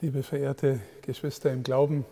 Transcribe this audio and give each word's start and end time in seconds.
liebe 0.00 0.22
verehrte 0.22 0.78
Geschwister 1.02 1.52
im 1.52 1.64
Glauben. 1.64 2.04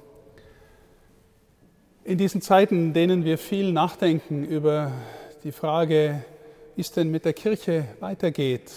In 2.03 2.19
diesen 2.19 2.43
Zeiten, 2.43 2.87
in 2.87 2.95
denen 2.95 3.25
wir 3.25 3.39
viel 3.39 3.73
nachdenken 3.73 4.45
über 4.45 4.91
die 5.45 5.53
Frage, 5.53 6.25
wie 6.75 6.81
es 6.81 6.91
denn 6.91 7.13
mit 7.13 7.25
der 7.25 7.33
Kirche 7.33 7.87
weitergeht, 8.01 8.73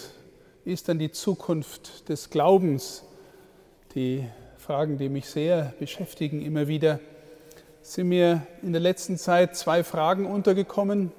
wie 0.64 0.72
ist 0.72 0.86
denn 0.86 1.00
die 1.00 1.10
Zukunft 1.10 2.08
des 2.08 2.30
Glaubens, 2.30 3.02
die 3.96 4.24
Fragen, 4.58 4.96
die 4.96 5.08
mich 5.08 5.26
sehr 5.26 5.74
beschäftigen 5.80 6.40
immer 6.40 6.68
wieder, 6.68 7.00
sind 7.82 8.10
mir 8.10 8.46
in 8.62 8.70
der 8.70 8.80
letzten 8.80 9.18
Zeit 9.18 9.56
zwei 9.56 9.82
Fragen 9.82 10.24
untergekommen, 10.24 11.10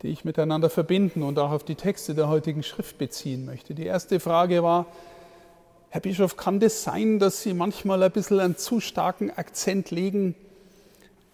die 0.00 0.08
ich 0.08 0.24
miteinander 0.24 0.70
verbinden 0.70 1.22
und 1.22 1.38
auch 1.38 1.50
auf 1.50 1.64
die 1.64 1.74
Texte 1.74 2.14
der 2.14 2.30
heutigen 2.30 2.62
Schrift 2.62 2.96
beziehen 2.96 3.44
möchte. 3.44 3.74
Die 3.74 3.84
erste 3.84 4.20
Frage 4.20 4.62
war, 4.62 4.86
Herr 5.90 6.00
Bischof, 6.00 6.36
kann 6.36 6.60
das 6.60 6.82
sein, 6.82 7.18
dass 7.18 7.42
Sie 7.42 7.54
manchmal 7.54 8.02
ein 8.02 8.10
bisschen 8.10 8.40
einen 8.40 8.56
zu 8.56 8.80
starken 8.80 9.30
Akzent 9.30 9.90
legen 9.90 10.34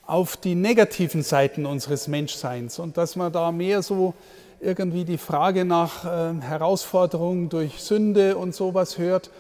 auf 0.07 0.37
die 0.37 0.55
negativen 0.55 1.23
Seiten 1.23 1.65
unseres 1.65 2.07
Menschseins 2.07 2.79
und 2.79 2.97
dass 2.97 3.17
man 3.17 3.33
da 3.33 3.51
mehr 3.51 3.83
so 3.83 4.15
irgendwie 4.61 5.05
die 5.05 5.19
Frage 5.19 5.65
nach 5.65 6.05
äh, 6.05 6.41
Herausforderungen 6.41 7.49
durch 7.49 7.83
Sünde 7.83 8.37
und 8.37 8.55
sowas 8.55 8.99
hört, 8.99 9.31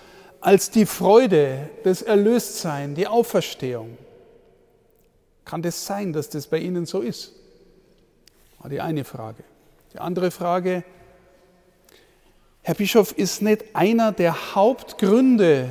als 0.40 0.70
die 0.70 0.86
Freude, 0.86 1.68
das 1.84 2.02
Erlöstsein, 2.02 2.94
die 2.94 3.06
Auferstehung? 3.06 3.96
Kann 5.44 5.62
das 5.62 5.86
sein, 5.86 6.12
dass 6.12 6.28
das 6.30 6.46
bei 6.46 6.58
Ihnen 6.58 6.86
so 6.86 7.00
ist? 7.00 7.32
War 8.58 8.70
die 8.70 8.80
eine 8.80 9.04
Frage. 9.04 9.44
Die 9.92 9.98
andere 9.98 10.30
Frage, 10.30 10.84
Herr 12.64 12.74
Bischof, 12.76 13.10
ist 13.18 13.42
nicht 13.42 13.74
einer 13.74 14.12
der 14.12 14.54
Hauptgründe, 14.54 15.68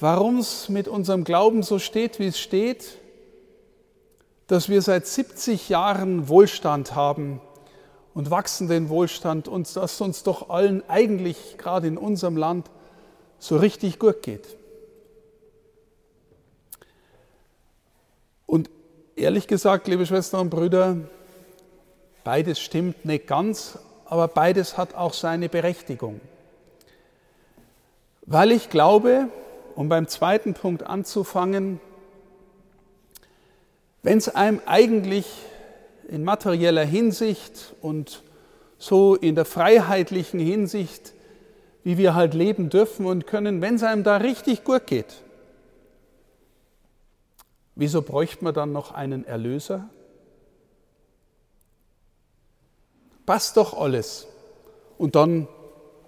warum 0.00 0.36
es 0.36 0.68
mit 0.68 0.86
unserem 0.86 1.24
Glauben 1.24 1.62
so 1.62 1.78
steht, 1.78 2.18
wie 2.18 2.26
es 2.26 2.38
steht, 2.38 2.98
dass 4.46 4.68
wir 4.68 4.82
seit 4.82 5.06
70 5.06 5.70
Jahren 5.70 6.28
Wohlstand 6.28 6.94
haben 6.94 7.40
und 8.12 8.30
wachsenden 8.30 8.90
Wohlstand 8.90 9.48
und 9.48 9.74
dass 9.76 9.98
uns 10.02 10.22
doch 10.24 10.50
allen 10.50 10.86
eigentlich 10.90 11.56
gerade 11.56 11.86
in 11.86 11.96
unserem 11.96 12.36
Land 12.36 12.70
so 13.38 13.56
richtig 13.56 13.98
gut 13.98 14.20
geht. 14.20 14.58
Und 18.44 18.68
ehrlich 19.16 19.46
gesagt, 19.46 19.88
liebe 19.88 20.04
Schwestern 20.04 20.42
und 20.42 20.50
Brüder, 20.50 20.98
beides 22.24 22.60
stimmt 22.60 23.06
nicht 23.06 23.26
ganz, 23.26 23.78
aber 24.14 24.28
beides 24.28 24.78
hat 24.78 24.94
auch 24.94 25.12
seine 25.12 25.48
Berechtigung. 25.48 26.20
Weil 28.26 28.52
ich 28.52 28.70
glaube, 28.70 29.26
um 29.74 29.88
beim 29.88 30.06
zweiten 30.06 30.54
Punkt 30.54 30.84
anzufangen, 30.84 31.80
wenn 34.04 34.18
es 34.18 34.32
einem 34.32 34.60
eigentlich 34.66 35.26
in 36.06 36.22
materieller 36.22 36.84
Hinsicht 36.84 37.74
und 37.80 38.22
so 38.78 39.16
in 39.16 39.34
der 39.34 39.46
freiheitlichen 39.46 40.38
Hinsicht, 40.38 41.12
wie 41.82 41.98
wir 41.98 42.14
halt 42.14 42.34
leben 42.34 42.70
dürfen 42.70 43.06
und 43.06 43.26
können, 43.26 43.60
wenn 43.62 43.74
es 43.74 43.82
einem 43.82 44.04
da 44.04 44.18
richtig 44.18 44.62
gut 44.62 44.86
geht, 44.86 45.24
wieso 47.74 48.00
bräuchte 48.00 48.44
man 48.44 48.54
dann 48.54 48.70
noch 48.70 48.92
einen 48.92 49.26
Erlöser? 49.26 49.88
Passt 53.26 53.56
doch 53.56 53.78
alles. 53.78 54.26
Und 54.98 55.14
dann, 55.14 55.48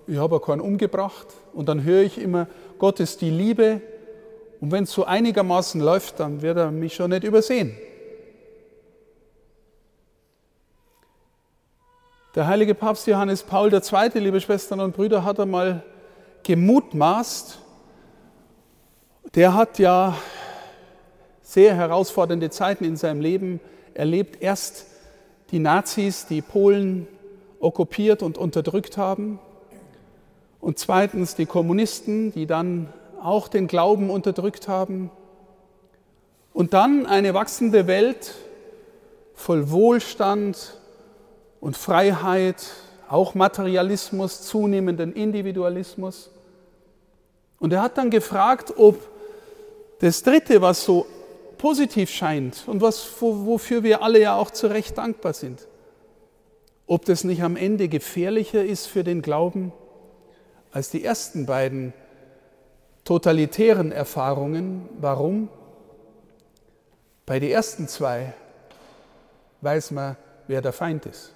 ich 0.06 0.18
habe 0.18 0.40
keinen 0.40 0.60
umgebracht 0.60 1.26
und 1.52 1.68
dann 1.68 1.82
höre 1.82 2.02
ich 2.02 2.18
immer, 2.18 2.46
Gott 2.78 3.00
ist 3.00 3.20
die 3.20 3.30
Liebe 3.30 3.80
und 4.60 4.72
wenn 4.72 4.84
es 4.84 4.92
so 4.92 5.04
einigermaßen 5.04 5.80
läuft, 5.80 6.20
dann 6.20 6.42
wird 6.42 6.56
er 6.56 6.70
mich 6.70 6.94
schon 6.94 7.10
nicht 7.10 7.24
übersehen. 7.24 7.76
Der 12.34 12.46
heilige 12.46 12.74
Papst 12.74 13.06
Johannes 13.06 13.42
Paul 13.42 13.72
II., 13.72 14.20
liebe 14.20 14.40
Schwestern 14.40 14.80
und 14.80 14.94
Brüder, 14.94 15.24
hat 15.24 15.40
einmal 15.40 15.82
gemutmaßt, 16.42 17.58
der 19.34 19.54
hat 19.54 19.78
ja 19.78 20.16
sehr 21.42 21.74
herausfordernde 21.74 22.50
Zeiten 22.50 22.84
in 22.84 22.96
seinem 22.96 23.20
Leben 23.20 23.60
erlebt. 23.94 24.42
Erst 24.42 24.86
die 25.50 25.58
Nazis, 25.58 26.26
die 26.26 26.42
Polen 26.42 27.06
okkupiert 27.60 28.22
und 28.22 28.38
unterdrückt 28.38 28.96
haben. 28.96 29.38
Und 30.60 30.78
zweitens 30.78 31.34
die 31.34 31.46
Kommunisten, 31.46 32.32
die 32.32 32.46
dann 32.46 32.92
auch 33.22 33.48
den 33.48 33.66
Glauben 33.66 34.10
unterdrückt 34.10 34.68
haben. 34.68 35.10
Und 36.52 36.74
dann 36.74 37.06
eine 37.06 37.34
wachsende 37.34 37.86
Welt 37.86 38.34
voll 39.34 39.70
Wohlstand 39.70 40.78
und 41.60 41.76
Freiheit, 41.76 42.64
auch 43.08 43.34
Materialismus, 43.34 44.42
zunehmenden 44.42 45.12
Individualismus. 45.12 46.30
Und 47.58 47.72
er 47.72 47.82
hat 47.82 47.98
dann 47.98 48.10
gefragt, 48.10 48.74
ob 48.76 48.98
das 50.00 50.22
Dritte, 50.22 50.60
was 50.60 50.84
so 50.84 51.06
positiv 51.58 52.10
scheint 52.10 52.64
und 52.66 52.80
was, 52.80 53.20
wofür 53.20 53.82
wir 53.82 54.02
alle 54.02 54.20
ja 54.20 54.36
auch 54.36 54.50
zu 54.50 54.66
Recht 54.66 54.98
dankbar 54.98 55.32
sind. 55.32 55.66
Ob 56.86 57.04
das 57.04 57.24
nicht 57.24 57.42
am 57.42 57.56
Ende 57.56 57.88
gefährlicher 57.88 58.64
ist 58.64 58.86
für 58.86 59.04
den 59.04 59.22
Glauben 59.22 59.72
als 60.70 60.90
die 60.90 61.04
ersten 61.04 61.46
beiden 61.46 61.92
totalitären 63.04 63.92
Erfahrungen. 63.92 64.88
Warum? 65.00 65.48
Bei 67.24 67.40
den 67.40 67.50
ersten 67.50 67.88
zwei 67.88 68.34
weiß 69.62 69.92
man, 69.92 70.16
wer 70.46 70.60
der 70.60 70.72
Feind 70.72 71.06
ist, 71.06 71.32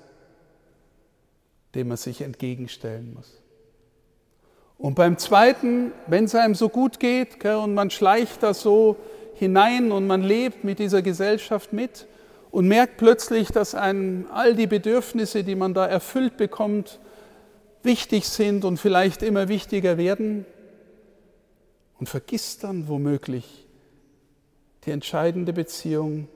dem 1.74 1.88
man 1.88 1.96
sich 1.96 2.20
entgegenstellen 2.20 3.14
muss. 3.14 3.40
Und 4.78 4.94
beim 4.94 5.18
zweiten, 5.18 5.92
wenn 6.06 6.24
es 6.24 6.34
einem 6.34 6.54
so 6.54 6.68
gut 6.68 7.00
geht 7.00 7.44
und 7.44 7.74
man 7.74 7.90
schleicht 7.90 8.42
da 8.42 8.54
so 8.54 8.96
hinein 9.40 9.90
und 9.90 10.06
man 10.06 10.22
lebt 10.22 10.64
mit 10.64 10.78
dieser 10.78 11.00
Gesellschaft 11.00 11.72
mit 11.72 12.06
und 12.50 12.68
merkt 12.68 12.98
plötzlich, 12.98 13.48
dass 13.48 13.74
einem 13.74 14.26
all 14.30 14.54
die 14.54 14.66
Bedürfnisse, 14.66 15.42
die 15.44 15.54
man 15.54 15.72
da 15.72 15.86
erfüllt 15.86 16.36
bekommt, 16.36 17.00
wichtig 17.82 18.28
sind 18.28 18.66
und 18.66 18.76
vielleicht 18.76 19.22
immer 19.22 19.48
wichtiger 19.48 19.96
werden 19.96 20.44
und 21.98 22.08
vergisst 22.08 22.64
dann 22.64 22.86
womöglich 22.86 23.66
die 24.84 24.90
entscheidende 24.90 25.54
Beziehung 25.54 26.28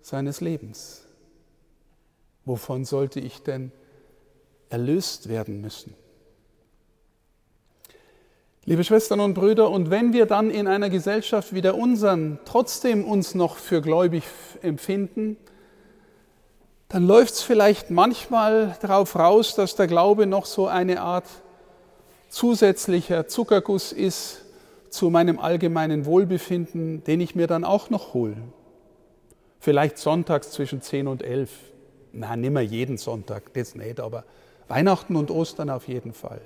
seines 0.00 0.40
Lebens. 0.40 1.04
Wovon 2.44 2.84
sollte 2.84 3.20
ich 3.20 3.44
denn 3.44 3.70
erlöst 4.70 5.28
werden 5.28 5.60
müssen? 5.60 5.94
Liebe 8.68 8.84
Schwestern 8.84 9.20
und 9.20 9.32
Brüder, 9.32 9.70
und 9.70 9.88
wenn 9.88 10.12
wir 10.12 10.26
dann 10.26 10.50
in 10.50 10.66
einer 10.66 10.90
Gesellschaft 10.90 11.54
wie 11.54 11.62
der 11.62 11.78
unseren 11.78 12.38
trotzdem 12.44 13.02
uns 13.02 13.34
noch 13.34 13.56
für 13.56 13.80
gläubig 13.80 14.24
empfinden, 14.60 15.38
dann 16.90 17.06
läuft 17.06 17.32
es 17.32 17.40
vielleicht 17.40 17.88
manchmal 17.88 18.76
darauf 18.82 19.16
raus, 19.16 19.54
dass 19.54 19.74
der 19.74 19.86
Glaube 19.86 20.26
noch 20.26 20.44
so 20.44 20.66
eine 20.66 21.00
Art 21.00 21.24
zusätzlicher 22.28 23.26
Zuckerguss 23.26 23.90
ist 23.92 24.44
zu 24.90 25.08
meinem 25.08 25.38
allgemeinen 25.38 26.04
Wohlbefinden, 26.04 27.02
den 27.04 27.22
ich 27.22 27.34
mir 27.34 27.46
dann 27.46 27.64
auch 27.64 27.88
noch 27.88 28.12
hole. 28.12 28.36
Vielleicht 29.60 29.96
sonntags 29.96 30.50
zwischen 30.50 30.82
10 30.82 31.08
und 31.08 31.22
11. 31.22 31.48
Na, 32.12 32.36
nimmer 32.36 32.60
jeden 32.60 32.98
Sonntag, 32.98 33.50
das 33.54 33.74
nicht, 33.74 33.98
aber 33.98 34.24
Weihnachten 34.68 35.16
und 35.16 35.30
Ostern 35.30 35.70
auf 35.70 35.88
jeden 35.88 36.12
Fall 36.12 36.42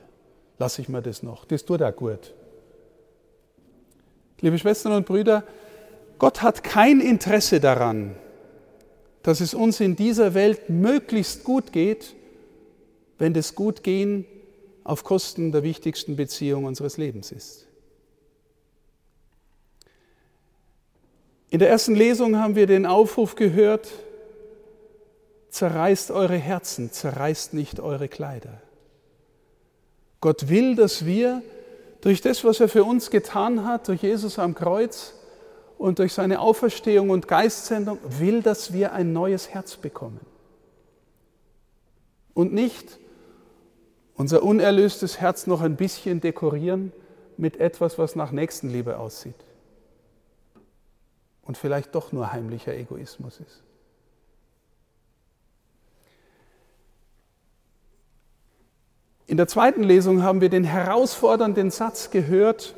lasse 0.59 0.83
ich 0.83 0.89
mir 0.89 1.03
das 1.03 1.23
noch. 1.23 1.45
Das 1.45 1.65
tut 1.65 1.83
auch 1.83 1.95
gut. 1.95 2.35
Liebe 4.41 4.59
Schwestern 4.59 4.93
und 4.93 5.07
Brüder, 5.07 5.45
Gott 6.19 6.43
hat 6.43 6.65
kein 6.65 7.01
Interesse 7.01 7.61
daran, 7.61 8.17
dass 9.23 9.41
es 9.41 9.55
uns 9.55 9.81
in 9.81 9.97
dieser 9.97 10.35
Welt 10.35 10.69
möglichst 10.69 11.45
gut 11.45 11.73
geht, 11.73 12.15
wenn 13.19 13.35
das 13.35 13.55
Gutgehen 13.55 14.25
auf 14.85 15.05
Kosten 15.05 15.53
der 15.53 15.63
wichtigsten 15.63 16.17
Beziehung 16.17 16.65
unseres 16.65 16.97
Lebens 16.97 17.31
ist. 17.31 17.67
In 21.51 21.59
der 21.59 21.69
ersten 21.69 21.95
Lesung 21.95 22.39
haben 22.39 22.57
wir 22.57 22.67
den 22.67 22.87
Aufruf 22.87 23.35
gehört, 23.37 23.89
zerreißt 25.51 26.11
eure 26.11 26.37
Herzen, 26.37 26.91
zerreißt 26.91 27.53
nicht 27.53 27.79
eure 27.79 28.09
Kleider. 28.09 28.61
Gott 30.23 30.49
will, 30.49 30.75
dass 30.77 31.05
wir 31.05 31.43
durch 32.01 32.23
das, 32.23 32.45
was 32.45 32.61
er 32.61 32.69
für 32.69 32.85
uns 32.85 33.11
getan 33.11 33.67
hat, 33.67 33.89
durch 33.89 34.03
Jesus 34.03 34.39
am 34.39 34.55
Kreuz 34.55 35.15
und 35.77 35.99
durch 35.99 36.15
seine 36.15 36.41
Auferstehung 36.41 37.11
und 37.11 37.29
Geistsendung, 37.29 37.99
will, 38.09 38.41
dass 38.41 38.73
wir 38.73 38.93
ein 38.93 39.13
neues 39.13 39.51
Herz 39.51 39.77
bekommen. 39.77 40.21
Und 42.33 42.55
nicht 42.55 42.99
unser 44.15 44.43
unerlöstes 44.43 45.21
Herz 45.21 45.47
noch 45.47 45.61
ein 45.61 45.77
bisschen 45.77 46.21
dekorieren 46.21 46.93
mit 47.37 47.59
etwas, 47.59 47.99
was 47.99 48.17
nach 48.17 48.31
Nächstenliebe 48.31 48.99
aussieht 48.99 49.35
und 51.43 51.59
vielleicht 51.59 51.95
doch 51.95 52.13
nur 52.13 52.33
heimlicher 52.33 52.75
Egoismus 52.75 53.41
ist. 53.41 53.63
In 59.27 59.37
der 59.37 59.49
zweiten 59.49 59.83
Lesung 59.83 60.23
haben 60.23 60.41
wir 60.41 60.49
den 60.49 60.65
herausfordernden 60.65 61.71
Satz 61.71 62.11
gehört, 62.11 62.75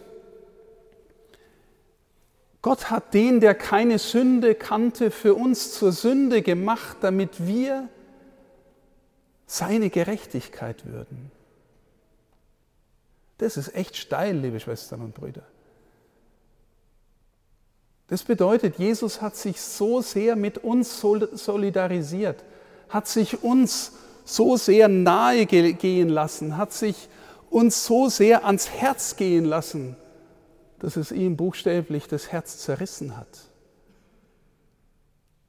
Gott 2.63 2.91
hat 2.91 3.13
den, 3.13 3.41
der 3.41 3.55
keine 3.55 3.99
Sünde 3.99 4.55
kannte, 4.55 5.11
für 5.11 5.35
uns 5.35 5.75
zur 5.75 5.93
Sünde 5.93 6.41
gemacht, 6.41 6.97
damit 7.03 7.47
wir 7.47 7.91
seine 9.47 9.91
Gerechtigkeit 9.91 10.87
würden. 10.87 11.31
Das 13.37 13.59
ist 13.59 13.75
echt 13.75 13.97
steil, 13.97 14.37
liebe 14.39 14.61
Schwestern 14.61 15.03
und 15.03 15.15
Brüder. 15.15 15.43
Das 18.09 18.23
bedeutet, 18.23 18.79
Jesus 18.79 19.21
hat 19.21 19.37
sich 19.37 19.61
so 19.61 20.01
sehr 20.01 20.37
mit 20.37 20.59
uns 20.59 21.01
solidarisiert, 21.01 22.45
hat 22.89 23.09
sich 23.09 23.43
uns 23.43 23.93
so 24.25 24.57
sehr 24.57 24.89
nahe 24.89 25.47
gehen 25.47 26.09
lassen, 26.09 26.57
hat 26.57 26.73
sich 26.73 27.09
uns 27.51 27.85
so 27.85 28.09
sehr 28.09 28.45
ans 28.47 28.71
Herz 28.71 29.17
gehen 29.17 29.45
lassen, 29.45 29.97
dass 30.81 30.97
es 30.97 31.13
ihm 31.13 31.37
buchstäblich 31.37 32.09
das 32.09 32.33
Herz 32.33 32.59
zerrissen 32.59 33.17
hat. 33.17 33.51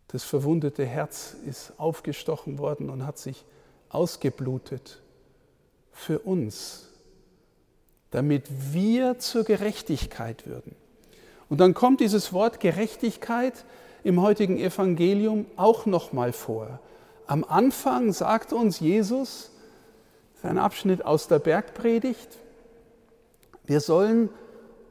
Das 0.10 0.24
verwundete 0.24 0.86
Herz 0.86 1.36
ist 1.46 1.74
aufgestochen 1.78 2.58
worden 2.58 2.90
und 2.90 3.06
hat 3.06 3.18
sich 3.18 3.44
ausgeblutet 3.90 5.02
für 5.92 6.20
uns, 6.20 6.90
damit 8.12 8.44
wir 8.72 9.20
zur 9.20 9.44
Gerechtigkeit 9.44 10.46
würden. 10.46 10.76
Und 11.50 11.60
dann 11.60 11.74
kommt 11.74 12.02
dieses 12.02 12.34
Wort 12.34 12.60
Gerechtigkeit 12.60 13.66
im 14.04 14.22
heutigen 14.22 14.58
Evangelium 14.58 15.46
auch 15.56 15.86
nochmal 15.86 16.34
vor. 16.34 16.80
Am 17.28 17.44
Anfang 17.44 18.14
sagt 18.14 18.54
uns 18.54 18.80
Jesus, 18.80 19.52
sein 20.42 20.58
Abschnitt 20.58 21.04
aus 21.06 21.28
der 21.28 21.40
Bergpredigt, 21.40 22.38
wir 23.66 23.80
sollen 23.80 24.30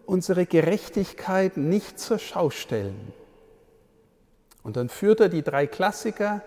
unsere 0.06 0.46
Gerechtigkeit 0.46 1.56
nicht 1.56 1.98
zur 1.98 2.19
Schau 2.19 2.50
stellen. 2.50 3.12
Und 4.62 4.76
dann 4.76 4.88
führt 4.88 5.20
er 5.20 5.28
die 5.28 5.42
drei 5.42 5.66
Klassiker 5.66 6.42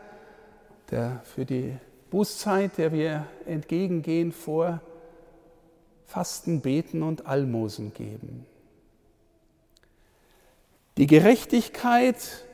der, 0.92 1.22
für 1.24 1.46
die 1.46 1.78
Bußzeit, 2.10 2.78
der 2.78 2.92
wir 2.92 3.28
entgegengehen, 3.46 4.32
vor 4.32 4.82
Fasten, 6.06 6.62
Beten 6.62 7.04
und 7.04 7.28
Almosen 7.28 7.94
geben. 7.94 8.46
Die 10.98 11.08
Gerechtigkeit, 11.08 12.46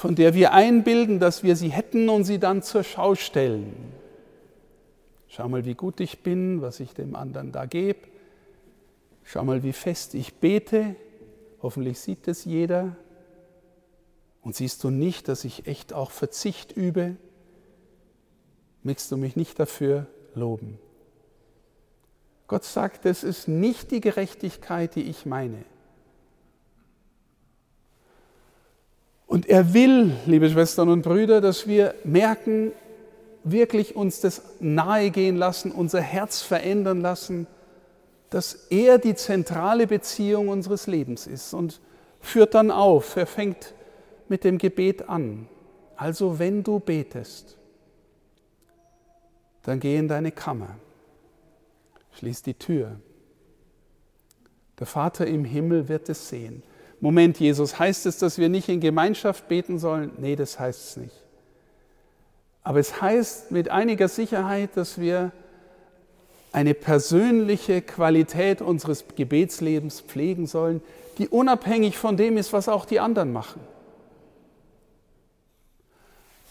von 0.00 0.14
der 0.14 0.32
wir 0.32 0.54
einbilden, 0.54 1.20
dass 1.20 1.42
wir 1.42 1.56
sie 1.56 1.68
hätten 1.68 2.08
und 2.08 2.24
sie 2.24 2.38
dann 2.38 2.62
zur 2.62 2.84
Schau 2.84 3.14
stellen. 3.14 3.74
Schau 5.28 5.46
mal, 5.46 5.66
wie 5.66 5.74
gut 5.74 6.00
ich 6.00 6.22
bin, 6.22 6.62
was 6.62 6.80
ich 6.80 6.94
dem 6.94 7.14
anderen 7.14 7.52
da 7.52 7.66
gebe. 7.66 8.00
Schau 9.24 9.44
mal, 9.44 9.62
wie 9.62 9.74
fest 9.74 10.14
ich 10.14 10.34
bete. 10.36 10.96
Hoffentlich 11.62 12.00
sieht 12.00 12.26
es 12.28 12.46
jeder. 12.46 12.96
Und 14.40 14.56
siehst 14.56 14.82
du 14.82 14.88
nicht, 14.88 15.28
dass 15.28 15.44
ich 15.44 15.66
echt 15.66 15.92
auch 15.92 16.10
Verzicht 16.10 16.72
übe? 16.74 17.16
Möchtest 18.82 19.12
du 19.12 19.18
mich 19.18 19.36
nicht 19.36 19.60
dafür 19.60 20.06
loben? 20.34 20.78
Gott 22.46 22.64
sagt, 22.64 23.04
es 23.04 23.22
ist 23.22 23.48
nicht 23.48 23.90
die 23.90 24.00
Gerechtigkeit, 24.00 24.94
die 24.94 25.02
ich 25.02 25.26
meine. 25.26 25.62
Und 29.30 29.48
er 29.48 29.74
will, 29.74 30.16
liebe 30.26 30.50
Schwestern 30.50 30.88
und 30.88 31.02
Brüder, 31.02 31.40
dass 31.40 31.68
wir 31.68 31.94
merken, 32.02 32.72
wirklich 33.44 33.94
uns 33.94 34.20
das 34.20 34.42
nahegehen 34.58 35.36
lassen, 35.36 35.70
unser 35.70 36.00
Herz 36.00 36.42
verändern 36.42 37.00
lassen, 37.00 37.46
dass 38.30 38.54
er 38.70 38.98
die 38.98 39.14
zentrale 39.14 39.86
Beziehung 39.86 40.48
unseres 40.48 40.88
Lebens 40.88 41.28
ist 41.28 41.54
und 41.54 41.80
führt 42.18 42.54
dann 42.54 42.72
auf. 42.72 43.14
Er 43.14 43.26
fängt 43.26 43.72
mit 44.28 44.42
dem 44.42 44.58
Gebet 44.58 45.08
an. 45.08 45.46
Also 45.94 46.40
wenn 46.40 46.64
du 46.64 46.80
betest, 46.80 47.56
dann 49.62 49.78
geh 49.78 49.96
in 49.96 50.08
deine 50.08 50.32
Kammer, 50.32 50.74
schließ 52.14 52.42
die 52.42 52.54
Tür. 52.54 52.98
Der 54.80 54.88
Vater 54.88 55.24
im 55.28 55.44
Himmel 55.44 55.88
wird 55.88 56.08
es 56.08 56.28
sehen. 56.28 56.64
Moment, 57.00 57.40
Jesus, 57.40 57.78
heißt 57.78 58.06
es, 58.06 58.18
dass 58.18 58.38
wir 58.38 58.48
nicht 58.48 58.68
in 58.68 58.80
Gemeinschaft 58.80 59.48
beten 59.48 59.78
sollen? 59.78 60.12
Nee, 60.18 60.36
das 60.36 60.60
heißt 60.60 60.90
es 60.90 60.96
nicht. 60.98 61.14
Aber 62.62 62.78
es 62.78 63.00
heißt 63.00 63.50
mit 63.50 63.70
einiger 63.70 64.08
Sicherheit, 64.08 64.76
dass 64.76 65.00
wir 65.00 65.32
eine 66.52 66.74
persönliche 66.74 67.80
Qualität 67.80 68.60
unseres 68.60 69.04
Gebetslebens 69.16 70.00
pflegen 70.00 70.46
sollen, 70.46 70.82
die 71.18 71.28
unabhängig 71.28 71.96
von 71.96 72.16
dem 72.16 72.36
ist, 72.36 72.52
was 72.52 72.68
auch 72.68 72.84
die 72.84 73.00
anderen 73.00 73.32
machen. 73.32 73.60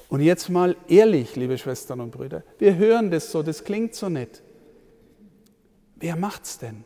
Und 0.08 0.22
jetzt 0.22 0.50
mal 0.50 0.76
ehrlich, 0.88 1.36
liebe 1.36 1.58
Schwestern 1.60 2.02
und 2.02 2.12
Brüder, 2.12 2.44
wir 2.58 2.76
hören 2.76 3.12
das 3.12 3.32
so, 3.32 3.44
das 3.44 3.64
klingt 3.64 3.94
so 3.94 4.10
nett. 4.10 4.42
Wer 5.98 6.16
macht's 6.16 6.58
denn? 6.58 6.84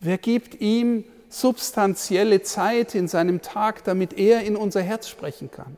Wer 0.00 0.16
gibt 0.16 0.60
ihm 0.60 1.04
substanzielle 1.28 2.42
Zeit 2.42 2.94
in 2.94 3.08
seinem 3.08 3.42
Tag, 3.42 3.84
damit 3.84 4.18
er 4.18 4.42
in 4.42 4.56
unser 4.56 4.82
Herz 4.82 5.08
sprechen 5.08 5.50
kann. 5.50 5.76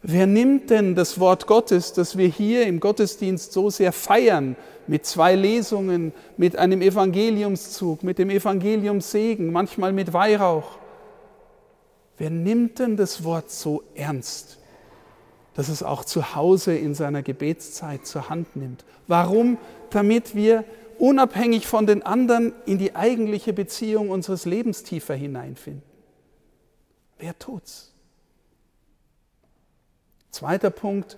Wer 0.00 0.26
nimmt 0.26 0.70
denn 0.70 0.94
das 0.94 1.18
Wort 1.18 1.46
Gottes, 1.48 1.92
das 1.92 2.16
wir 2.16 2.28
hier 2.28 2.66
im 2.66 2.78
Gottesdienst 2.78 3.52
so 3.52 3.68
sehr 3.68 3.92
feiern, 3.92 4.56
mit 4.86 5.04
zwei 5.04 5.34
Lesungen, 5.34 6.12
mit 6.36 6.56
einem 6.56 6.82
Evangeliumszug, 6.82 8.04
mit 8.04 8.18
dem 8.18 8.30
Evangeliumssegen, 8.30 9.52
manchmal 9.52 9.92
mit 9.92 10.12
Weihrauch? 10.12 10.78
Wer 12.16 12.30
nimmt 12.30 12.78
denn 12.78 12.96
das 12.96 13.24
Wort 13.24 13.50
so 13.50 13.82
ernst, 13.94 14.58
dass 15.54 15.68
es 15.68 15.82
auch 15.82 16.04
zu 16.04 16.34
Hause 16.34 16.76
in 16.76 16.94
seiner 16.94 17.22
Gebetszeit 17.22 18.06
zur 18.06 18.28
Hand 18.28 18.54
nimmt? 18.56 18.84
Warum? 19.08 19.58
Damit 19.90 20.34
wir 20.34 20.64
unabhängig 20.98 21.66
von 21.66 21.86
den 21.86 22.02
anderen 22.02 22.52
in 22.66 22.78
die 22.78 22.94
eigentliche 22.94 23.52
Beziehung 23.52 24.10
unseres 24.10 24.44
Lebens 24.44 24.82
tiefer 24.82 25.14
hineinfinden. 25.14 25.82
Wer 27.18 27.38
tut's? 27.38 27.92
Zweiter 30.30 30.70
Punkt, 30.70 31.16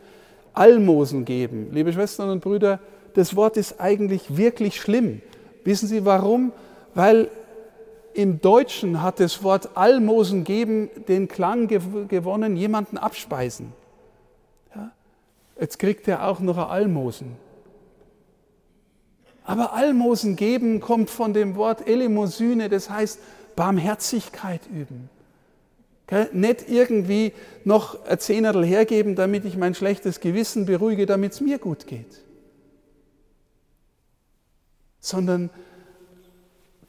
Almosen 0.52 1.24
geben. 1.24 1.70
Liebe 1.72 1.92
Schwestern 1.92 2.30
und 2.30 2.40
Brüder, 2.40 2.80
das 3.14 3.36
Wort 3.36 3.56
ist 3.56 3.80
eigentlich 3.80 4.36
wirklich 4.36 4.80
schlimm. 4.80 5.20
Wissen 5.64 5.88
Sie 5.88 6.04
warum? 6.04 6.52
Weil 6.94 7.30
im 8.14 8.40
Deutschen 8.40 9.02
hat 9.02 9.20
das 9.20 9.42
Wort 9.42 9.76
Almosen 9.76 10.44
geben 10.44 10.90
den 11.08 11.28
Klang 11.28 11.68
gewonnen, 11.68 12.56
jemanden 12.56 12.98
abspeisen. 12.98 13.72
Ja? 14.74 14.90
Jetzt 15.60 15.78
kriegt 15.78 16.08
er 16.08 16.26
auch 16.26 16.40
noch 16.40 16.56
ein 16.56 16.64
Almosen. 16.64 17.36
Aber 19.50 19.72
Almosen 19.72 20.36
geben 20.36 20.78
kommt 20.78 21.10
von 21.10 21.34
dem 21.34 21.56
Wort 21.56 21.88
Elemosyne, 21.88 22.68
das 22.68 22.88
heißt 22.88 23.18
Barmherzigkeit 23.56 24.60
üben. 24.72 25.10
Nicht 26.32 26.68
irgendwie 26.68 27.32
noch 27.64 28.06
ein 28.06 28.20
Zehnerl 28.20 28.64
hergeben, 28.64 29.16
damit 29.16 29.44
ich 29.44 29.56
mein 29.56 29.74
schlechtes 29.74 30.20
Gewissen 30.20 30.66
beruhige, 30.66 31.04
damit 31.04 31.32
es 31.32 31.40
mir 31.40 31.58
gut 31.58 31.88
geht. 31.88 32.22
Sondern 35.00 35.50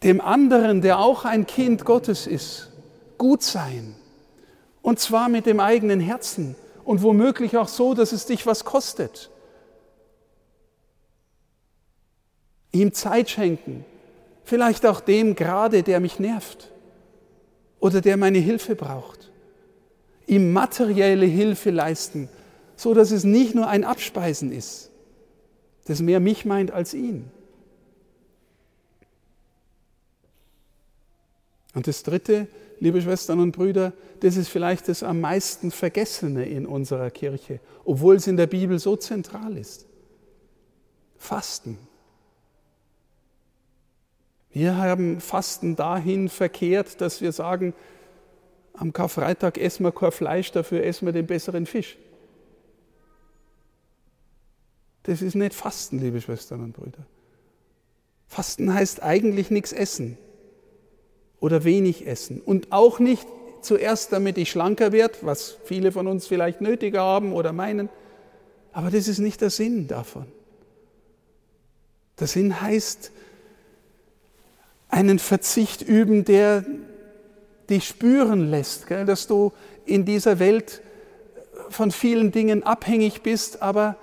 dem 0.04 0.22
anderen, 0.22 0.84
der 0.84 1.00
auch 1.00 1.26
ein 1.26 1.48
Kind 1.48 1.84
Gottes 1.84 2.28
ist, 2.28 2.70
gut 3.18 3.42
sein. 3.42 3.96
Und 4.84 5.00
zwar 5.00 5.30
mit 5.30 5.48
dem 5.48 5.60
eigenen 5.60 6.00
Herzen 6.00 6.56
und 6.84 7.02
womöglich 7.02 7.58
auch 7.58 7.68
so, 7.68 7.96
dass 7.96 8.12
es 8.12 8.28
dich 8.28 8.46
was 8.46 8.66
kostet. 8.66 9.32
Ihm 12.72 12.94
Zeit 12.94 13.30
schenken, 13.30 13.86
vielleicht 14.44 14.86
auch 14.86 15.02
dem 15.02 15.36
gerade, 15.36 15.84
der 15.84 16.00
mich 16.00 16.20
nervt 16.20 16.72
oder 17.80 18.02
der 18.02 18.18
meine 18.18 18.40
Hilfe 18.40 18.76
braucht, 18.76 19.32
ihm 20.28 20.54
materielle 20.54 21.26
Hilfe 21.26 21.72
leisten, 21.72 22.30
so 22.76 22.94
dass 22.94 23.12
es 23.12 23.24
nicht 23.24 23.56
nur 23.56 23.68
ein 23.68 23.84
Abspeisen 23.84 24.52
ist, 24.52 24.90
das 25.86 26.02
mehr 26.02 26.20
mich 26.20 26.46
meint 26.46 26.72
als 26.72 26.94
ihn. 26.94 27.30
Und 31.74 31.88
das 31.88 32.04
Dritte, 32.04 32.48
liebe 32.80 33.02
Schwestern 33.02 33.40
und 33.40 33.54
Brüder, 33.54 33.94
das 34.20 34.36
ist 34.36 34.50
vielleicht 34.50 34.88
das 34.88 35.04
am 35.04 35.22
meisten 35.22 35.72
Vergessene 35.72 36.46
in 36.46 36.66
unserer 36.66 37.10
Kirche, 37.10 37.60
obwohl 37.86 38.18
es 38.18 38.28
in 38.28 38.38
der 38.38 38.48
Bibel 38.48 38.78
so 38.78 38.96
zentral 38.96 39.58
ist. 39.58 39.86
Fasten. 41.18 41.78
Wir 44.54 44.76
haben 44.76 45.22
Fasten 45.22 45.76
dahin 45.76 46.30
verkehrt, 46.30 47.00
dass 47.00 47.22
wir 47.22 47.32
sagen, 47.32 47.74
am 48.74 48.94
Karfreitag 48.94 49.58
essen 49.58 49.84
wir 49.84 49.92
kein 49.92 50.12
Fleisch, 50.12 50.52
dafür 50.52 50.84
essen 50.84 51.06
wir 51.06 51.14
den 51.14 51.28
besseren 51.28 51.66
Fisch. 51.66 51.98
Das 55.04 55.22
ist 55.22 55.36
nicht 55.36 55.54
Fasten, 55.54 56.00
liebe 56.00 56.22
Schwestern 56.22 56.62
und 56.62 56.74
Brüder. 56.74 57.06
Fasten 58.28 58.74
heißt 58.74 59.04
eigentlich 59.04 59.52
nichts 59.52 59.74
essen 59.74 60.18
oder 61.40 61.64
wenig 61.64 62.08
essen 62.08 62.42
und 62.42 62.72
auch 62.72 63.00
nicht 63.00 63.28
zuerst, 63.62 64.12
damit 64.14 64.38
ich 64.38 64.50
schlanker 64.52 64.92
werde, 64.92 65.18
was 65.22 65.58
viele 65.66 65.92
von 65.92 66.08
uns 66.08 66.28
vielleicht 66.28 66.62
nötiger 66.62 67.02
haben 67.02 67.34
oder 67.34 67.52
meinen, 67.52 67.90
aber 68.74 68.90
das 68.90 69.08
ist 69.08 69.20
nicht 69.20 69.42
der 69.42 69.50
Sinn 69.50 69.88
davon. 69.88 70.28
Der 72.20 72.28
Sinn 72.28 72.62
heißt, 72.62 73.12
einen 74.92 75.20
Verzicht 75.20 75.82
üben, 75.82 76.26
der 76.26 76.64
dich 77.70 77.88
spüren 77.88 78.52
lässt, 78.52 78.88
gell, 78.88 79.06
dass 79.06 79.26
du 79.26 79.54
in 79.86 80.06
dieser 80.06 80.40
Welt 80.40 80.82
von 81.70 81.92
vielen 81.92 82.32
Dingen 82.32 82.64
abhängig 82.64 83.22
bist, 83.22 83.62
aber 83.62 83.96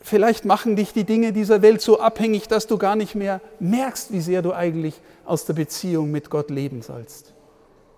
vielleicht 0.00 0.44
machen 0.44 0.76
dich 0.76 0.92
die 0.92 1.04
Dinge 1.04 1.32
dieser 1.32 1.60
Welt 1.60 1.80
so 1.80 1.98
abhängig, 1.98 2.46
dass 2.46 2.66
du 2.66 2.78
gar 2.78 2.94
nicht 2.94 3.14
mehr 3.16 3.40
merkst, 3.58 4.12
wie 4.12 4.20
sehr 4.20 4.42
du 4.42 4.52
eigentlich 4.52 4.94
aus 5.24 5.44
der 5.44 5.54
Beziehung 5.54 6.10
mit 6.10 6.30
Gott 6.30 6.50
leben 6.50 6.82
sollst 6.82 7.34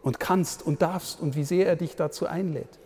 und 0.02 0.18
kannst 0.18 0.64
und 0.64 0.80
darfst 0.82 1.20
und 1.20 1.36
wie 1.36 1.44
sehr 1.44 1.66
er 1.66 1.76
dich 1.76 1.96
dazu 1.96 2.26
einlädt. 2.26 2.78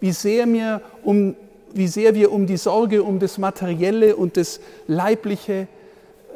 Wie 0.00 0.12
sehr, 0.12 0.46
mir 0.46 0.82
um, 1.04 1.36
wie 1.72 1.86
sehr 1.86 2.14
wir 2.14 2.32
um 2.32 2.46
die 2.46 2.56
Sorge 2.56 3.04
um 3.04 3.20
das 3.20 3.38
Materielle 3.38 4.16
und 4.16 4.36
das 4.36 4.60
Leibliche 4.88 5.68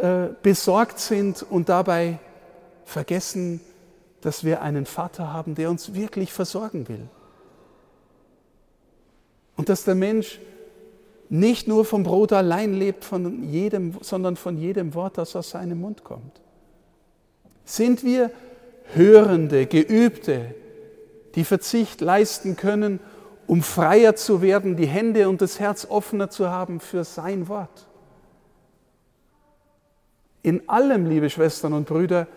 äh, 0.00 0.28
besorgt 0.42 0.98
sind 0.98 1.44
und 1.48 1.68
dabei 1.68 2.18
vergessen, 2.84 3.60
dass 4.20 4.44
wir 4.44 4.62
einen 4.62 4.86
Vater 4.86 5.32
haben, 5.32 5.54
der 5.54 5.70
uns 5.70 5.94
wirklich 5.94 6.32
versorgen 6.32 6.88
will. 6.88 7.08
Und 9.56 9.68
dass 9.68 9.84
der 9.84 9.94
Mensch 9.94 10.40
nicht 11.28 11.66
nur 11.66 11.84
vom 11.84 12.02
Brot 12.02 12.32
allein 12.32 12.74
lebt, 12.74 13.04
von 13.04 13.42
jedem, 13.44 13.94
sondern 14.00 14.36
von 14.36 14.56
jedem 14.56 14.94
Wort, 14.94 15.18
das 15.18 15.34
aus 15.34 15.50
seinem 15.50 15.80
Mund 15.80 16.04
kommt. 16.04 16.40
Sind 17.64 18.04
wir 18.04 18.30
Hörende, 18.94 19.66
Geübte, 19.66 20.54
die 21.34 21.44
Verzicht 21.44 22.00
leisten 22.00 22.56
können, 22.56 23.00
um 23.46 23.62
freier 23.62 24.14
zu 24.14 24.42
werden, 24.42 24.76
die 24.76 24.86
Hände 24.86 25.28
und 25.28 25.40
das 25.40 25.58
Herz 25.58 25.86
offener 25.88 26.30
zu 26.30 26.50
haben 26.50 26.80
für 26.80 27.04
sein 27.04 27.48
Wort? 27.48 27.85
In 30.46 30.68
allem, 30.68 31.06
liebe 31.06 31.28
Schwestern 31.28 31.72
und 31.72 31.88
Brüder, 31.88 32.28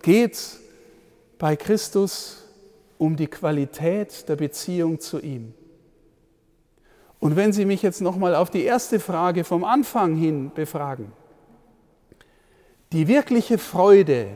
geht 0.00 0.34
es 0.34 0.60
bei 1.36 1.56
Christus 1.56 2.44
um 2.96 3.16
die 3.16 3.26
Qualität 3.26 4.28
der 4.28 4.36
Beziehung 4.36 5.00
zu 5.00 5.18
ihm. 5.18 5.52
Und 7.18 7.34
wenn 7.34 7.52
Sie 7.52 7.64
mich 7.64 7.82
jetzt 7.82 8.00
nochmal 8.00 8.36
auf 8.36 8.50
die 8.50 8.62
erste 8.62 9.00
Frage 9.00 9.42
vom 9.42 9.64
Anfang 9.64 10.14
hin 10.14 10.52
befragen, 10.54 11.10
die 12.92 13.08
wirkliche 13.08 13.58
Freude 13.58 14.28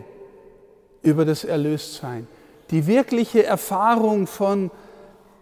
über 1.02 1.24
das 1.24 1.44
Erlöstsein, 1.44 2.26
die 2.72 2.88
wirkliche 2.88 3.44
Erfahrung 3.44 4.26
von, 4.26 4.72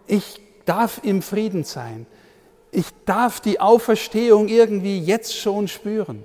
ich 0.06 0.42
darf 0.66 1.00
im 1.04 1.22
Frieden 1.22 1.64
sein, 1.64 2.06
ich 2.70 2.88
darf 3.06 3.40
die 3.40 3.60
Auferstehung 3.60 4.48
irgendwie 4.48 4.98
jetzt 4.98 5.34
schon 5.34 5.68
spüren 5.68 6.22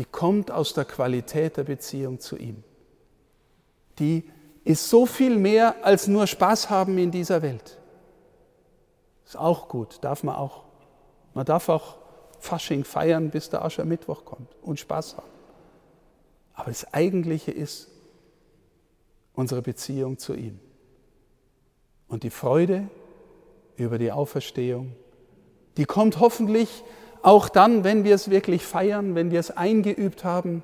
die 0.00 0.06
kommt 0.06 0.50
aus 0.50 0.72
der 0.72 0.86
Qualität 0.86 1.58
der 1.58 1.64
Beziehung 1.64 2.20
zu 2.20 2.38
ihm. 2.38 2.64
Die 3.98 4.24
ist 4.64 4.88
so 4.88 5.04
viel 5.04 5.36
mehr 5.36 5.84
als 5.84 6.06
nur 6.08 6.26
Spaß 6.26 6.70
haben 6.70 6.96
in 6.96 7.10
dieser 7.10 7.42
Welt. 7.42 7.78
Ist 9.26 9.36
auch 9.36 9.68
gut, 9.68 9.98
darf 10.00 10.22
man 10.22 10.36
auch. 10.36 10.64
Man 11.34 11.44
darf 11.44 11.68
auch 11.68 11.98
Fasching 12.38 12.84
feiern, 12.84 13.28
bis 13.28 13.50
der 13.50 13.62
Aschermittwoch 13.62 14.24
kommt 14.24 14.48
und 14.62 14.80
Spaß 14.80 15.18
haben. 15.18 15.28
Aber 16.54 16.70
das 16.70 16.94
Eigentliche 16.94 17.50
ist 17.50 17.90
unsere 19.34 19.60
Beziehung 19.60 20.16
zu 20.16 20.32
ihm. 20.32 20.60
Und 22.08 22.22
die 22.22 22.30
Freude 22.30 22.88
über 23.76 23.98
die 23.98 24.12
Auferstehung, 24.12 24.96
die 25.76 25.84
kommt 25.84 26.20
hoffentlich 26.20 26.84
auch 27.22 27.48
dann, 27.48 27.84
wenn 27.84 28.04
wir 28.04 28.14
es 28.14 28.30
wirklich 28.30 28.64
feiern, 28.64 29.14
wenn 29.14 29.30
wir 29.30 29.40
es 29.40 29.50
eingeübt 29.50 30.24
haben, 30.24 30.62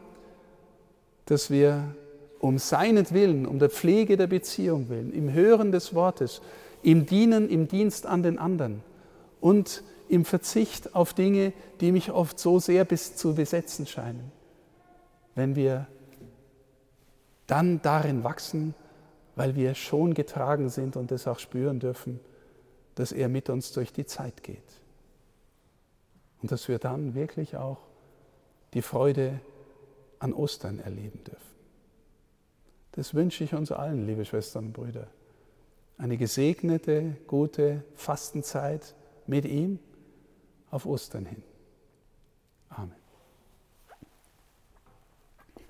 dass 1.26 1.50
wir 1.50 1.94
um 2.38 2.58
seinetwillen, 2.58 3.46
um 3.46 3.58
der 3.58 3.70
Pflege 3.70 4.16
der 4.16 4.26
Beziehung 4.26 4.88
willen, 4.88 5.12
im 5.12 5.32
Hören 5.32 5.72
des 5.72 5.94
Wortes, 5.94 6.40
im 6.82 7.06
Dienen, 7.06 7.48
im 7.48 7.68
Dienst 7.68 8.06
an 8.06 8.22
den 8.22 8.38
anderen 8.38 8.82
und 9.40 9.82
im 10.08 10.24
Verzicht 10.24 10.94
auf 10.94 11.14
Dinge, 11.14 11.52
die 11.80 11.92
mich 11.92 12.12
oft 12.12 12.38
so 12.38 12.58
sehr 12.58 12.84
bis 12.84 13.16
zu 13.16 13.34
besetzen 13.34 13.86
scheinen, 13.86 14.30
wenn 15.34 15.56
wir 15.56 15.86
dann 17.46 17.82
darin 17.82 18.24
wachsen, 18.24 18.74
weil 19.34 19.56
wir 19.56 19.74
schon 19.74 20.14
getragen 20.14 20.68
sind 20.68 20.96
und 20.96 21.12
es 21.12 21.26
auch 21.26 21.38
spüren 21.38 21.80
dürfen, 21.80 22.20
dass 22.94 23.12
er 23.12 23.28
mit 23.28 23.50
uns 23.50 23.72
durch 23.72 23.92
die 23.92 24.06
Zeit 24.06 24.42
geht. 24.42 24.62
Und 26.42 26.52
dass 26.52 26.68
wir 26.68 26.78
dann 26.78 27.14
wirklich 27.14 27.56
auch 27.56 27.78
die 28.74 28.82
Freude 28.82 29.40
an 30.18 30.32
Ostern 30.32 30.78
erleben 30.78 31.24
dürfen. 31.24 31.56
Das 32.92 33.14
wünsche 33.14 33.44
ich 33.44 33.54
uns 33.54 33.72
allen, 33.72 34.06
liebe 34.06 34.24
Schwestern 34.24 34.66
und 34.66 34.72
Brüder. 34.72 35.08
Eine 35.98 36.16
gesegnete, 36.16 37.16
gute 37.26 37.84
Fastenzeit 37.94 38.94
mit 39.26 39.44
ihm 39.44 39.78
auf 40.70 40.86
Ostern 40.86 41.26
hin. 41.26 41.42